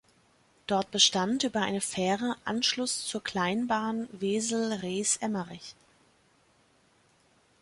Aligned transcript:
Dort 0.65 0.89
bestand 0.89 1.43
über 1.43 1.61
eine 1.61 1.79
Fähre 1.79 2.35
Anschluss 2.43 3.05
zur 3.05 3.23
Kleinbahn 3.23 4.07
Wesel–Rees–Emmerich. 4.13 5.75